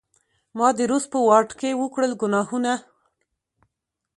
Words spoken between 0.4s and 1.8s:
ما د روس په واډکې